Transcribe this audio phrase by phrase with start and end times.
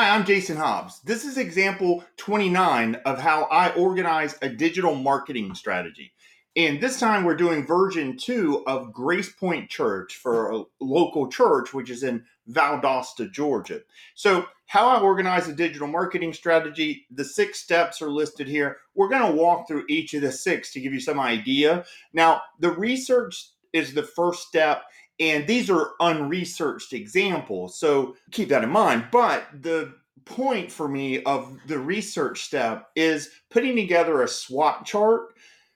[0.00, 1.02] Hi, I'm Jason Hobbs.
[1.02, 6.14] This is example 29 of how I organize a digital marketing strategy.
[6.56, 11.74] And this time we're doing version two of Grace Point Church for a local church,
[11.74, 13.82] which is in Valdosta, Georgia.
[14.14, 18.78] So, how I organize a digital marketing strategy, the six steps are listed here.
[18.94, 21.84] We're going to walk through each of the six to give you some idea.
[22.14, 24.84] Now, the research is the first step
[25.20, 27.78] and these are unresearched examples.
[27.78, 29.08] So keep that in mind.
[29.12, 29.94] But the
[30.24, 35.34] point for me of the research step is putting together a SWOT chart,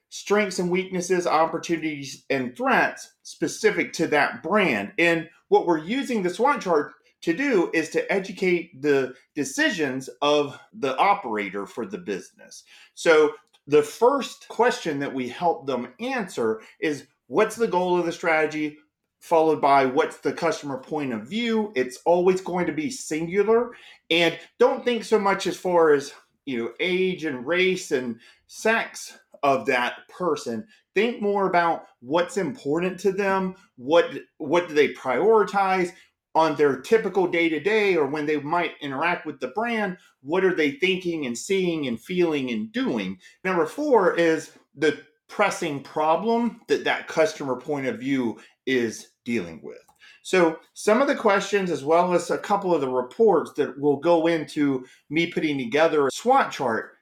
[0.09, 4.92] strengths and weaknesses, opportunities and threats specific to that brand.
[4.98, 6.92] And what we're using the SWOT chart
[7.23, 12.65] to do is to educate the decisions of the operator for the business.
[12.95, 13.32] So
[13.66, 18.79] the first question that we help them answer is what's the goal of the strategy?
[19.24, 21.73] Followed by what's the customer point of view.
[21.74, 23.70] It's always going to be singular.
[24.10, 26.12] And don't think so much as far as,
[26.45, 30.66] you know, age and race and sex of that person.
[30.95, 35.93] Think more about what's important to them, what what do they prioritize
[36.35, 40.45] on their typical day to day or when they might interact with the brand, what
[40.45, 43.16] are they thinking and seeing and feeling and doing?
[43.45, 44.98] Number 4 is the
[45.29, 49.79] pressing problem that that customer point of view is dealing with.
[50.23, 53.96] So, some of the questions, as well as a couple of the reports that will
[53.96, 56.92] go into me putting together a SWOT chart,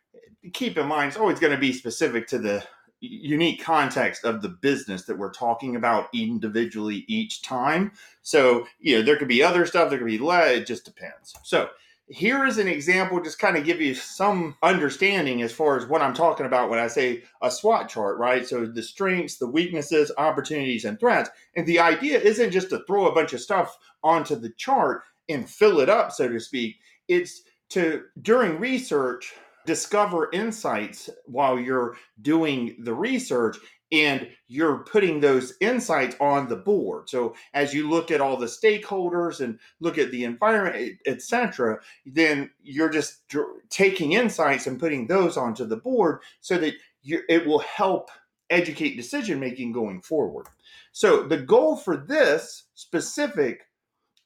[0.53, 2.65] keep in mind it's always going to be specific to the
[3.01, 7.93] unique context of the business that we're talking about individually each time.
[8.23, 11.35] So, you know, there could be other stuff, there could be it just depends.
[11.43, 11.69] So,
[12.13, 16.03] here is an example, just kind of give you some understanding as far as what
[16.03, 18.47] I'm talking about when I say a SWOT chart, right?
[18.47, 21.31] So the strengths, the weaknesses, opportunities, and threats.
[21.57, 25.49] And the idea isn't just to throw a bunch of stuff onto the chart and
[25.49, 26.77] fill it up, so to speak.
[27.09, 29.33] It's to, during research,
[29.65, 33.57] discover insights while you're doing the research
[33.93, 37.09] and you're putting those insights on the board.
[37.09, 42.51] So as you look at all the stakeholders and look at the environment etc then
[42.63, 43.23] you're just
[43.71, 46.75] taking insights and putting those onto the board so that
[47.05, 48.11] it will help
[48.51, 50.47] educate decision making going forward.
[50.93, 53.63] So the goal for this specific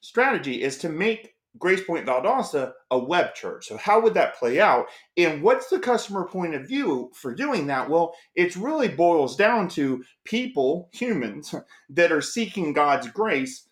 [0.01, 3.67] strategy is to make Grace Point Valdosta a web church.
[3.67, 4.87] So how would that play out?
[5.15, 7.89] And what's the customer point of view for doing that?
[7.89, 11.53] Well, it really boils down to people, humans,
[11.89, 13.67] that are seeking God's grace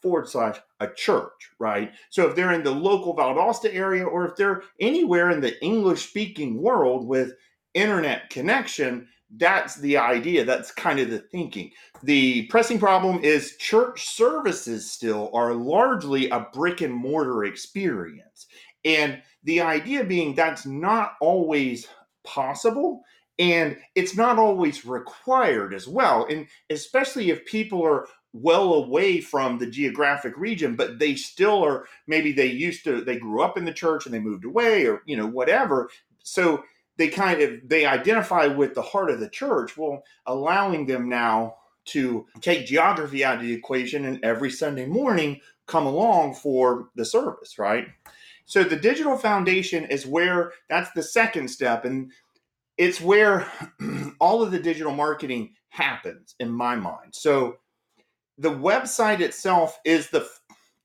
[0.00, 1.92] forward slash a church, right?
[2.10, 6.08] So if they're in the local Valdosta area or if they're anywhere in the English
[6.08, 7.32] speaking world with
[7.74, 10.44] internet connection, that's the idea.
[10.44, 11.70] That's kind of the thinking.
[12.02, 18.46] The pressing problem is church services still are largely a brick and mortar experience.
[18.84, 21.88] And the idea being that's not always
[22.24, 23.02] possible
[23.38, 26.26] and it's not always required as well.
[26.28, 31.86] And especially if people are well away from the geographic region but they still are
[32.06, 35.00] maybe they used to they grew up in the church and they moved away or
[35.06, 35.88] you know whatever
[36.22, 36.62] so
[36.98, 41.54] they kind of they identify with the heart of the church well allowing them now
[41.84, 47.04] to take geography out of the equation and every sunday morning come along for the
[47.04, 47.86] service right?
[48.46, 52.10] So the digital foundation is where that's the second step and
[52.78, 53.50] it's where
[54.20, 57.14] all of the digital marketing happens in my mind.
[57.14, 57.58] So
[58.38, 60.28] the website itself is the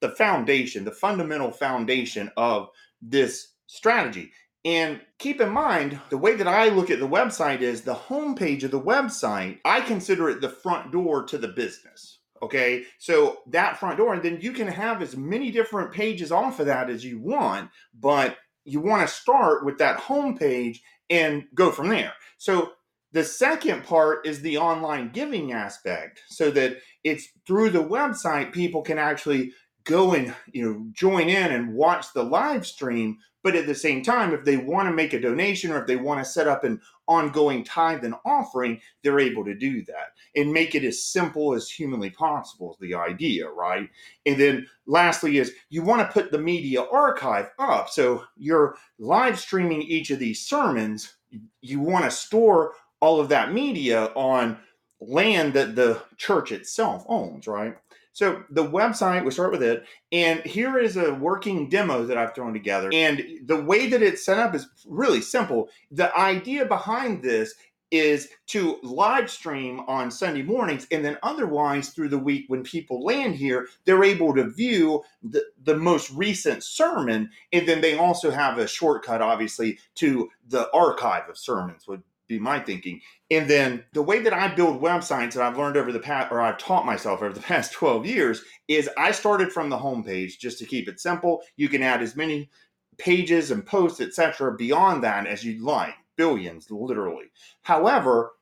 [0.01, 2.67] the foundation the fundamental foundation of
[3.01, 4.31] this strategy
[4.65, 8.63] and keep in mind, the way that I look at the website is the homepage
[8.63, 12.19] of the website, I consider it the front door to the business.
[12.41, 12.83] Okay.
[12.97, 16.65] So that front door, and then you can have as many different pages off of
[16.67, 21.89] that as you want, but you want to start with that homepage and go from
[21.89, 22.13] there.
[22.37, 22.71] So
[23.11, 28.81] the second part is the online giving aspect so that it's through the website people
[28.81, 29.51] can actually
[29.83, 34.01] go and you know join in and watch the live stream but at the same
[34.01, 36.63] time if they want to make a donation or if they want to set up
[36.63, 41.53] an ongoing tithe and offering they're able to do that and make it as simple
[41.53, 43.89] as humanly possible is the idea right?
[44.25, 47.89] And then lastly is you want to put the media archive up.
[47.89, 51.13] So you're live streaming each of these sermons
[51.61, 54.57] you want to store all of that media on
[55.01, 57.77] land that the church itself owns right
[58.13, 62.35] so the website, we start with it, and here is a working demo that I've
[62.35, 62.89] thrown together.
[62.93, 65.69] And the way that it's set up is really simple.
[65.91, 67.55] The idea behind this
[67.89, 73.03] is to live stream on Sunday mornings, and then otherwise through the week when people
[73.03, 78.31] land here, they're able to view the, the most recent sermon, and then they also
[78.31, 81.87] have a shortcut, obviously, to the archive of sermons.
[81.87, 83.01] Would be my thinking.
[83.29, 86.41] And then the way that I build websites that I've learned over the past, or
[86.41, 90.59] I've taught myself over the past 12 years, is I started from the homepage just
[90.59, 91.41] to keep it simple.
[91.57, 92.49] You can add as many
[92.97, 97.25] pages and posts, etc., beyond that as you'd like, billions, literally.
[97.63, 98.33] However,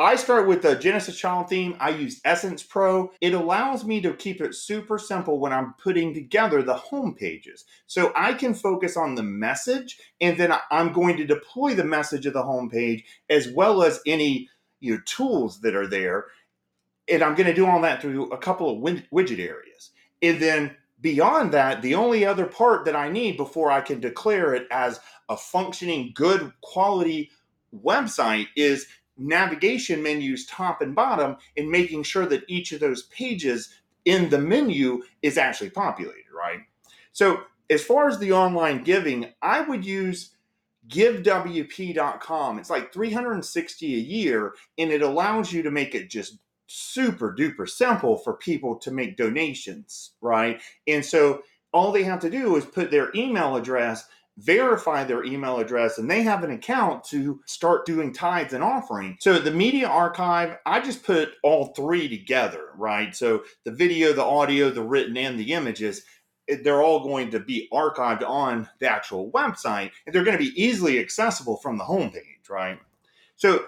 [0.00, 1.76] I start with the Genesis Child theme.
[1.80, 3.10] I use Essence Pro.
[3.20, 7.64] It allows me to keep it super simple when I'm putting together the home pages.
[7.88, 12.26] So I can focus on the message and then I'm going to deploy the message
[12.26, 14.48] of the home page as well as any
[14.78, 16.26] you know, tools that are there.
[17.10, 18.78] And I'm going to do all that through a couple of
[19.10, 19.90] widget areas.
[20.22, 24.54] And then beyond that, the only other part that I need before I can declare
[24.54, 27.32] it as a functioning, good quality
[27.74, 28.86] website is
[29.18, 33.68] navigation menus top and bottom and making sure that each of those pages
[34.04, 36.60] in the menu is actually populated, right?
[37.12, 40.30] So, as far as the online giving, I would use
[40.88, 42.58] givewp.com.
[42.58, 47.68] It's like 360 a year and it allows you to make it just super duper
[47.68, 50.60] simple for people to make donations, right?
[50.86, 51.42] And so
[51.72, 54.06] all they have to do is put their email address
[54.38, 59.16] verify their email address and they have an account to start doing tithes and offering.
[59.20, 63.14] So the media archive, I just put all three together, right?
[63.14, 66.04] So the video, the audio, the written, and the images,
[66.62, 70.62] they're all going to be archived on the actual website and they're going to be
[70.62, 72.78] easily accessible from the homepage, right?
[73.34, 73.64] So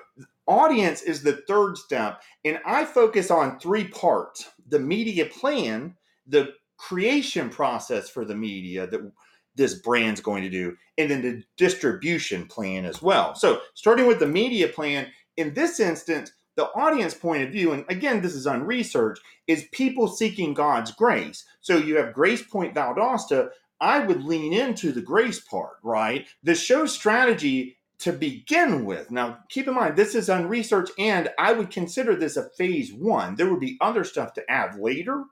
[0.47, 4.49] audience is the third step and I focus on three parts.
[4.69, 5.97] The media plan,
[6.29, 9.13] the creation process for the media that
[9.55, 13.35] this brand's going to do, and then the distribution plan as well.
[13.35, 17.85] So, starting with the media plan, in this instance, the audience point of view, and
[17.89, 21.45] again, this is unresearched, is people seeking God's grace.
[21.61, 23.51] So, you have Grace Point Valdosta.
[23.81, 26.27] I would lean into the grace part, right?
[26.43, 29.11] The show strategy to begin with.
[29.11, 33.35] Now, keep in mind, this is unresearched, and I would consider this a phase one.
[33.35, 35.25] There would be other stuff to add later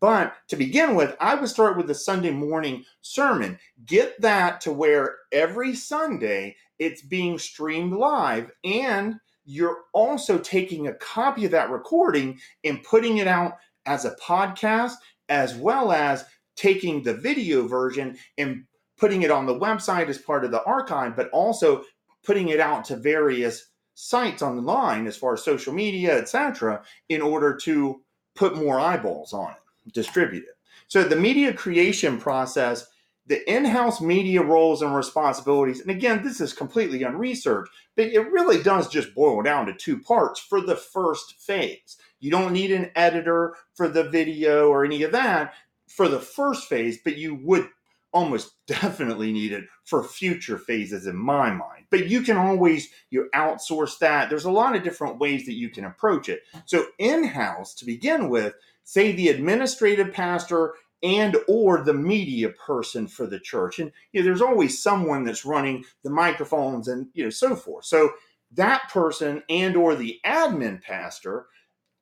[0.00, 3.58] but to begin with, I would start with the Sunday morning sermon.
[3.86, 10.94] Get that to where every Sunday it's being streamed live and you're also taking a
[10.94, 13.54] copy of that recording and putting it out
[13.86, 14.92] as a podcast,
[15.30, 18.64] as well as taking the video version and
[18.98, 21.82] putting it on the website as part of the archive, but also
[22.24, 27.56] putting it out to various sites online as far as social media, etc., in order
[27.56, 28.02] to
[28.34, 30.56] put more eyeballs on it distribute it.
[30.86, 32.86] So the media creation process,
[33.26, 38.62] the in-house media roles and responsibilities, and again, this is completely unresearched, but it really
[38.62, 41.98] does just boil down to two parts for the first phase.
[42.20, 45.52] You don't need an editor for the video or any of that
[45.88, 47.68] for the first phase, but you would
[48.18, 51.86] almost definitely needed for future phases in my mind.
[51.90, 54.28] But you can always you outsource that.
[54.28, 56.42] There's a lot of different ways that you can approach it.
[56.66, 58.54] So in-house to begin with,
[58.84, 64.24] say the administrative pastor and or the media person for the church and you know,
[64.24, 68.10] there's always someone that's running the microphones and you know so forth so
[68.50, 71.46] that person and or the admin pastor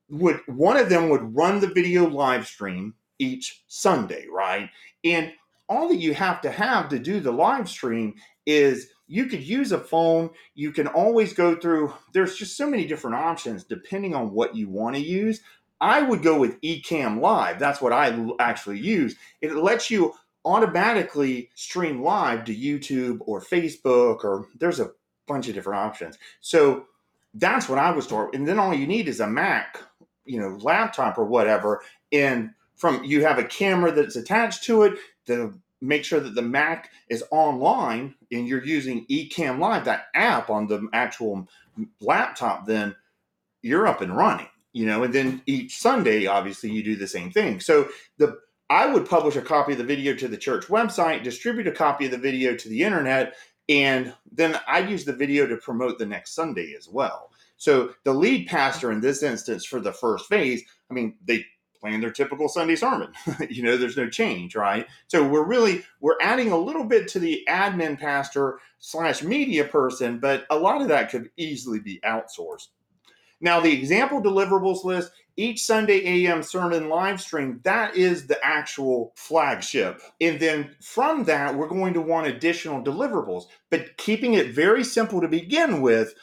[0.09, 4.69] would one of them would run the video live stream each sunday right
[5.03, 5.31] and
[5.69, 8.13] all that you have to have to do the live stream
[8.45, 12.85] is you could use a phone you can always go through there's just so many
[12.85, 15.41] different options depending on what you want to use
[15.79, 17.59] I would go with Ecamm Live.
[17.59, 19.15] That's what I actually use.
[19.41, 24.91] It lets you automatically stream live to YouTube or Facebook, or there's a
[25.27, 26.17] bunch of different options.
[26.39, 26.85] So
[27.33, 28.33] that's what I would start.
[28.33, 29.79] And then all you need is a Mac,
[30.25, 31.81] you know, laptop or whatever.
[32.11, 34.97] And from you have a camera that's attached to it
[35.27, 40.49] to make sure that the Mac is online and you're using Ecamm Live, that app
[40.49, 41.47] on the actual
[42.01, 42.95] laptop, then
[43.61, 47.31] you're up and running you know, and then each Sunday, obviously, you do the same
[47.31, 47.59] thing.
[47.59, 48.37] So the
[48.69, 52.05] I would publish a copy of the video to the church website, distribute a copy
[52.05, 53.33] of the video to the internet,
[53.69, 57.31] and then I'd use the video to promote the next Sunday as well.
[57.55, 61.43] So the lead pastor in this instance for the first phase, I mean, they
[61.79, 63.11] plan their typical Sunday sermon.
[63.49, 64.87] you know, there's no change, right?
[65.07, 70.19] So we're really we're adding a little bit to the admin pastor slash media person,
[70.19, 72.67] but a lot of that could easily be outsourced.
[73.39, 79.13] Now, the example deliverables list, each Sunday AM sermon live stream, that is the actual
[79.15, 80.01] flagship.
[80.19, 83.43] And then from that, we're going to want additional deliverables.
[83.69, 86.15] But keeping it very simple to begin with,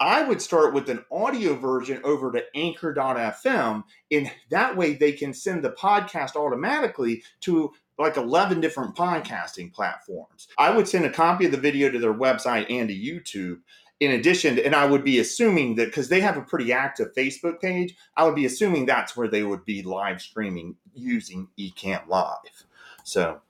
[0.00, 3.84] I would start with an audio version over to anchor.fm.
[4.10, 10.48] And that way they can send the podcast automatically to like 11 different podcasting platforms.
[10.56, 13.60] I would send a copy of the video to their website and to YouTube.
[14.00, 17.60] In addition, and I would be assuming that because they have a pretty active Facebook
[17.60, 22.64] page, I would be assuming that's where they would be live streaming using Ecamm Live.
[23.04, 23.42] So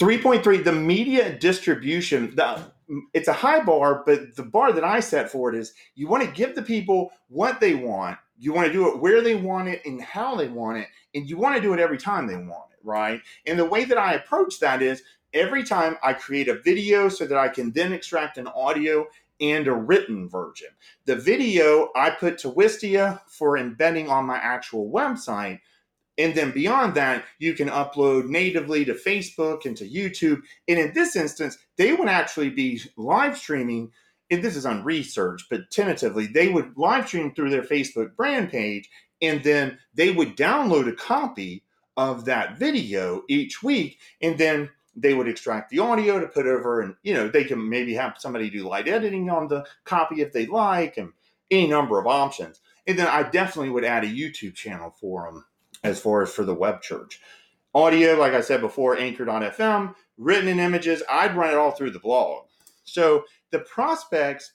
[0.00, 2.60] 3.3, the media distribution, the,
[3.12, 6.24] it's a high bar, but the bar that I set for it is you want
[6.24, 8.18] to give the people what they want.
[8.38, 11.28] You want to do it where they want it and how they want it, and
[11.28, 13.20] you want to do it every time they want it, right?
[13.46, 17.26] And the way that I approach that is every time I create a video so
[17.26, 19.06] that I can then extract an audio
[19.40, 20.68] and a written version.
[21.06, 25.60] The video I put to Wistia for embedding on my actual website
[26.16, 30.42] and then beyond that, you can upload natively to Facebook and to YouTube.
[30.68, 33.90] And in this instance, they would actually be live streaming.
[34.30, 38.88] And this is unresearched, but tentatively, they would live stream through their Facebook brand page.
[39.20, 41.64] And then they would download a copy
[41.96, 43.98] of that video each week.
[44.22, 47.68] And then they would extract the audio to put over and you know they can
[47.68, 51.12] maybe have somebody do light editing on the copy if they like and
[51.50, 55.44] any number of options and then i definitely would add a youtube channel for them
[55.84, 57.20] as far as for the web church.
[57.74, 61.98] Audio, like I said before, anchor.fm, written in images, I'd run it all through the
[61.98, 62.46] blog.
[62.84, 64.52] So the prospects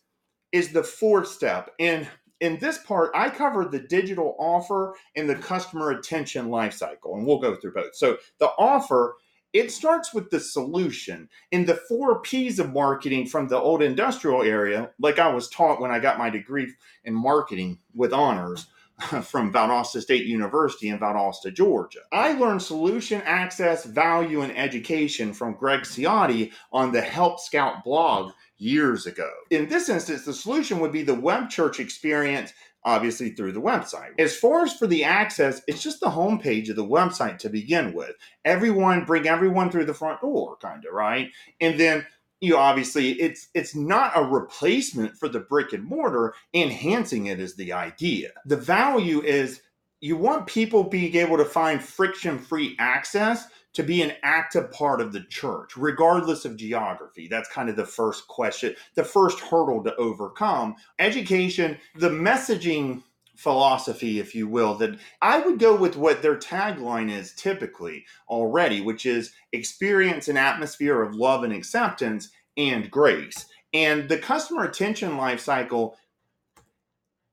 [0.52, 1.72] is the fourth step.
[1.80, 2.08] And
[2.42, 7.40] in this part, I covered the digital offer and the customer attention lifecycle, and we'll
[7.40, 7.96] go through both.
[7.96, 9.16] So the offer,
[9.52, 14.44] it starts with the solution in the four P's of marketing from the old industrial
[14.44, 18.68] area, like I was taught when I got my degree in marketing with honors
[19.24, 22.00] from Valdosta State University in Valdosta, Georgia.
[22.12, 28.34] I learned solution access, value, and education from Greg Ciotti on the Help Scout blog
[28.58, 29.30] years ago.
[29.52, 32.54] In this instance, the solution would be the web church experience
[32.84, 34.12] obviously through the website.
[34.18, 37.94] As far as for the access, it's just the homepage of the website to begin
[37.94, 38.12] with.
[38.46, 41.30] Everyone bring everyone through the front door kind of, right?
[41.60, 42.06] And then
[42.42, 46.34] you know, obviously it's it's not a replacement for the brick and mortar.
[46.54, 48.30] Enhancing it is the idea.
[48.46, 49.62] The value is
[50.02, 55.02] you want people being able to find friction free access to be an active part
[55.02, 57.28] of the church regardless of geography.
[57.28, 60.76] That's kind of the first question the first hurdle to overcome.
[60.98, 63.04] Education the messaging
[63.40, 68.82] philosophy, if you will, that I would go with what their tagline is typically already,
[68.82, 73.46] which is experience an atmosphere of love and acceptance and grace.
[73.74, 75.96] And the customer attention life cycle,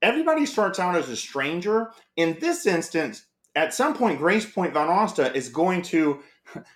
[0.01, 1.91] everybody starts out as a stranger.
[2.17, 6.21] In this instance, at some point, Grace Point Valdosta is going to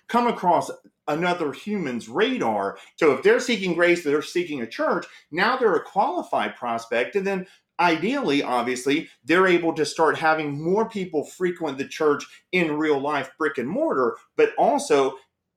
[0.09, 0.69] come across
[1.07, 2.77] another human's radar.
[2.97, 7.15] So if they're seeking grace, they're seeking a church, now they're a qualified prospect.
[7.15, 7.47] And then
[7.79, 13.31] ideally, obviously, they're able to start having more people frequent the church in real life,
[13.37, 15.15] brick and mortar, but also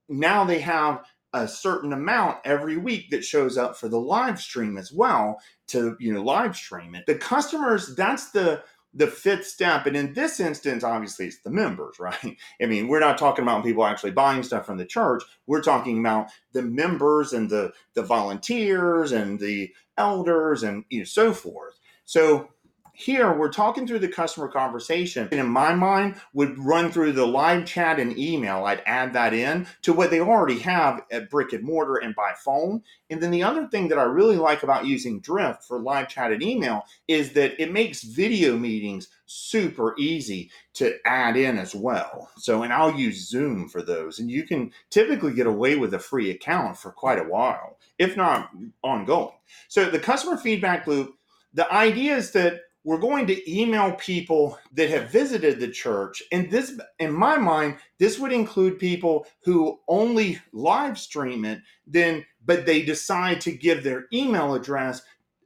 [0.08, 1.04] now they have
[1.34, 5.96] a certain amount every week that shows up for the live stream as well to
[5.98, 7.04] you know live stream it.
[7.06, 8.62] The customers that's the
[8.96, 12.36] the fifth step and in this instance obviously it's the members right?
[12.62, 15.24] I mean we're not talking about people actually buying stuff from the church.
[15.48, 21.04] We're talking about the members and the the volunteers and the elders and you know
[21.04, 22.48] so forth so
[22.96, 25.28] here we're talking through the customer conversation.
[25.32, 28.64] And in my mind would run through the live chat and email.
[28.64, 32.34] I'd add that in to what they already have at brick and mortar and by
[32.44, 32.82] phone.
[33.10, 36.32] And then the other thing that i really like about using drift for live chat
[36.32, 42.30] and email is that it makes video meetings super easy to add in as well.
[42.36, 44.20] So and i'll use zoom for those.
[44.20, 48.16] And you can typically get away with a free account for quite a while if
[48.16, 48.50] not
[48.82, 49.34] ongoing.
[49.68, 51.14] So the customer feedback loop
[51.54, 56.22] the idea is that we're going to email people that have visited the church.
[56.30, 62.26] And this, in my mind, this would include people who only live stream it, then,
[62.44, 65.00] but they decide to give their email address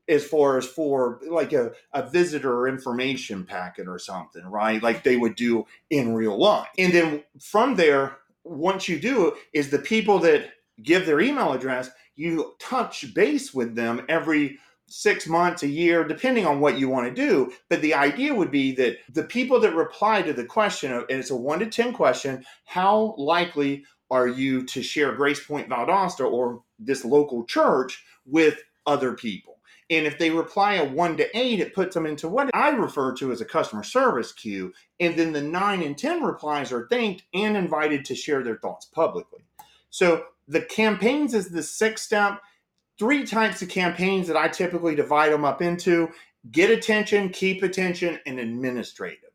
[0.08, 4.82] as far as for like a, a visitor information packet or something, right?
[4.82, 6.66] Like they would do in real life.
[6.76, 10.50] And then from there, once you do, is the people that
[10.82, 14.58] give their email address, you touch base with them every
[14.88, 17.52] six months, a year, depending on what you want to do.
[17.68, 21.30] But the idea would be that the people that reply to the question, and it's
[21.30, 26.62] a one to 10 question, how likely are you to share Grace Point Valdosta or
[26.78, 29.58] this local church with other people?
[29.90, 33.14] And if they reply a one to eight, it puts them into what I refer
[33.16, 34.72] to as a customer service queue.
[35.00, 38.84] And then the nine and 10 replies are thanked and invited to share their thoughts
[38.86, 39.44] publicly.
[39.90, 42.40] So the campaigns is the sixth step
[42.98, 46.10] three types of campaigns that I typically divide them up into
[46.50, 49.30] get attention, keep attention, and administrative.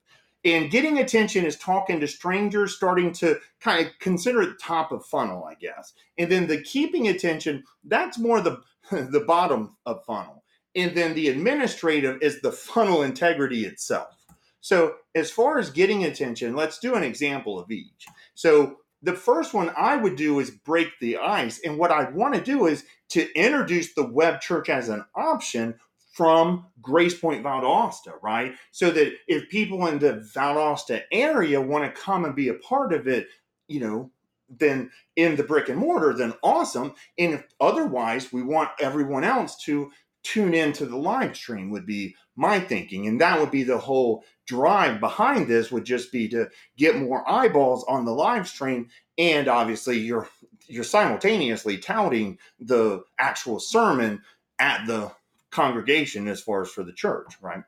[0.45, 5.05] And getting attention is talking to strangers, starting to kind of consider it top of
[5.05, 5.93] funnel, I guess.
[6.17, 10.43] And then the keeping attention, that's more the the bottom of funnel.
[10.75, 14.25] And then the administrative is the funnel integrity itself.
[14.59, 18.07] So, as far as getting attention, let's do an example of each.
[18.33, 21.59] So, the first one I would do is break the ice.
[21.63, 25.75] And what I'd want to do is to introduce the web church as an option
[26.13, 28.53] from Grace Point Valdosta, right?
[28.71, 32.93] So that if people in the Valdosta area want to come and be a part
[32.93, 33.27] of it,
[33.67, 34.11] you know,
[34.49, 36.93] then in the brick and mortar, then awesome.
[37.17, 39.91] And otherwise, we want everyone else to
[40.23, 44.23] tune into the live stream would be my thinking and that would be the whole
[44.47, 49.47] drive behind this would just be to get more eyeballs on the live stream and
[49.47, 50.27] obviously you're
[50.65, 54.21] you're simultaneously touting the actual sermon
[54.59, 55.11] at the
[55.51, 57.63] congregation as far as for the church right?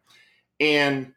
[0.60, 1.14] And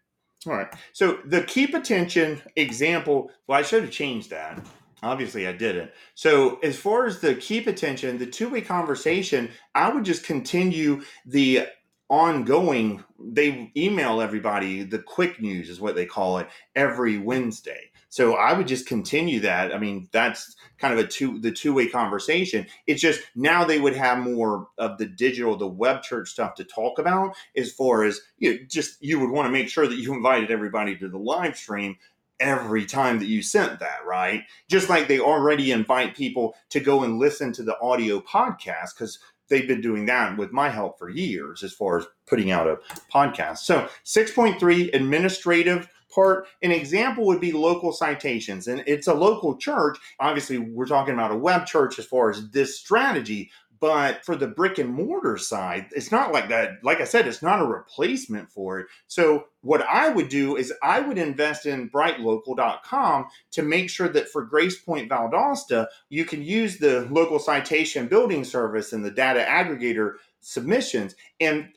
[0.46, 4.64] all right so the keep attention example well i should have changed that
[5.02, 5.90] Obviously, I didn't.
[6.14, 11.02] So, as far as the keep attention, the two way conversation, I would just continue
[11.24, 11.66] the
[12.08, 13.04] ongoing.
[13.18, 17.90] They email everybody the quick news, is what they call it, every Wednesday.
[18.10, 19.74] So I would just continue that.
[19.74, 22.66] I mean, that's kind of a two the two way conversation.
[22.86, 26.64] It's just now they would have more of the digital, the web church stuff to
[26.64, 27.36] talk about.
[27.56, 30.50] As far as you know, just you would want to make sure that you invited
[30.50, 31.96] everybody to the live stream
[32.40, 34.42] every time that you sent that, right?
[34.68, 39.18] Just like they already invite people to go and listen to the audio podcast because
[39.48, 42.78] they've been doing that with my help for years as far as putting out a
[43.12, 43.58] podcast.
[43.58, 49.98] So 6.3 administrative part an example would be local citations and it's a local church
[50.20, 54.46] obviously we're talking about a web church as far as this strategy but for the
[54.46, 56.82] brick and mortar side, it's not like that.
[56.82, 58.86] Like I said, it's not a replacement for it.
[59.06, 64.28] So, what I would do is I would invest in brightlocal.com to make sure that
[64.28, 69.44] for Grace Point Valdosta, you can use the local citation building service and the data
[69.48, 71.14] aggregator submissions.
[71.40, 71.68] And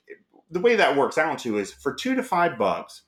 [0.50, 3.04] the way that works out to is for two to five bucks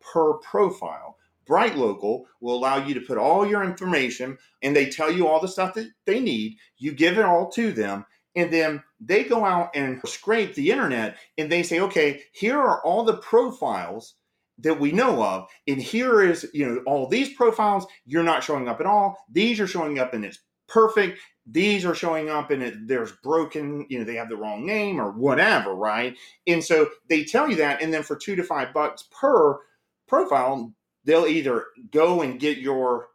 [0.00, 1.16] per profile.
[1.46, 5.40] Bright Local will allow you to put all your information and they tell you all
[5.40, 6.56] the stuff that they need.
[6.76, 8.04] You give it all to them
[8.36, 12.82] and then they go out and scrape the internet and they say okay here are
[12.84, 14.14] all the profiles
[14.58, 15.48] that we know of.
[15.66, 17.86] And here is you know all these profiles.
[18.06, 19.16] You're not showing up at all.
[19.30, 21.20] These are showing up and it's perfect.
[21.46, 25.00] These are showing up and it, there's broken you know they have the wrong name
[25.00, 26.16] or whatever right?
[26.46, 27.82] And so they tell you that.
[27.82, 29.58] And then for two to five bucks per
[30.08, 30.72] profile
[31.04, 33.08] they'll either go and get your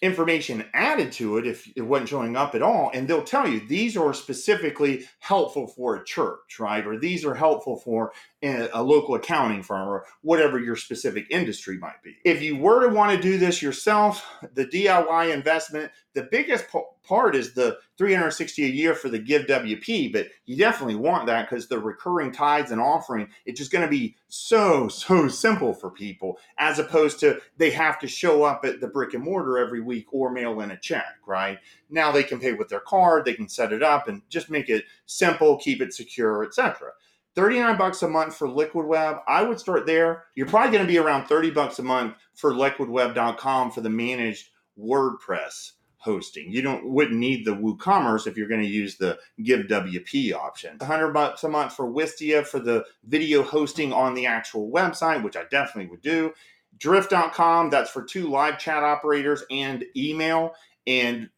[0.00, 2.90] information added to it if it wasn't showing up at all.
[2.94, 6.86] And they'll tell you these are specifically helpful for a church, right?
[6.86, 12.02] Or these are helpful for a local accounting firm or whatever your specific industry might
[12.04, 12.16] be.
[12.24, 16.64] If you were to want to do this yourself, the DIY investment, the biggest
[17.06, 21.48] part is the 360 a year for the give WP, but you definitely want that
[21.48, 25.90] because the recurring tithes and offering, it's just going to be so, so simple for
[25.90, 29.80] people as opposed to they have to show up at the brick and mortar every
[29.80, 31.58] week or mail in a check, right?
[31.88, 34.68] Now they can pay with their card, they can set it up and just make
[34.68, 36.90] it simple, keep it secure, etc.
[37.36, 40.92] 39 bucks a month for liquid web i would start there you're probably going to
[40.92, 46.50] be around 30 bucks a month for liquidweb.com for the managed wordpress hosting.
[46.50, 50.76] You don't wouldn't need the woocommerce if you're going to use the give wp option.
[50.78, 55.36] 100 bucks a month for wistia for the video hosting on the actual website which
[55.36, 56.32] i definitely would do.
[56.78, 60.54] Drift.com that's for two live chat operators and email.
[60.86, 61.28] And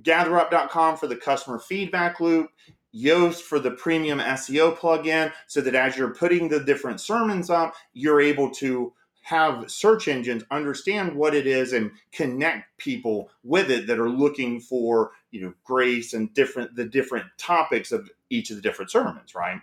[0.00, 2.50] gatherup.com for the customer feedback loop.
[2.94, 7.74] Yoast for the premium SEO plugin so that as you're putting the different sermons up,
[7.92, 8.92] you're able to
[9.24, 14.60] have search engines understand what it is and connect people with it that are looking
[14.60, 19.34] for you know grace and different the different topics of each of the different sermons
[19.34, 19.60] right?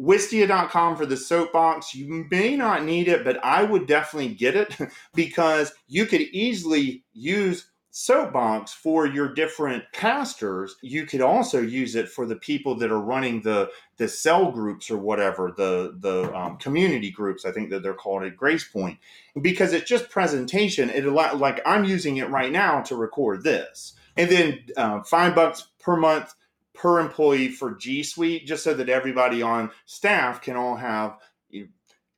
[0.00, 1.94] Wistia.com for the soapbox.
[1.94, 4.76] You may not need it but i would definitely get it
[5.14, 12.08] because you could easily use soapbox for your different pastors you could also use it
[12.08, 16.56] for the people that are running the the cell groups or whatever the the um,
[16.56, 18.98] community groups i think that they're called at grace point
[19.40, 20.90] because it's just presentation.
[20.90, 23.94] It like i'm using it right now to record this.
[24.16, 26.34] And then uh, five bucks per month
[26.74, 31.16] per employee for g suite just so that everybody on staff can all have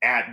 [0.02, 0.28] at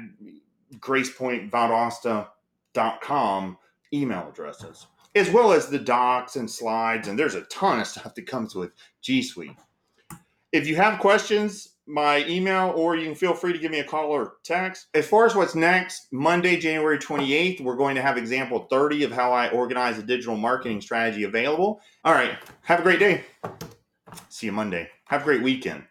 [0.79, 3.57] gracepointvaldosta.com
[3.93, 7.07] email addresses as well as the docs and slides.
[7.07, 8.71] And there's a ton of stuff that comes with
[9.01, 9.57] G Suite.
[10.51, 13.83] If you have questions, my email or you can feel free to give me a
[13.83, 14.87] call or text.
[14.93, 19.11] As far as what's next, Monday, January 28th, we're going to have example 30 of
[19.11, 21.81] how I organize a digital marketing strategy available.
[22.03, 23.23] All right, have a great day.
[24.29, 24.89] See you Monday.
[25.05, 25.83] Have a great weekend.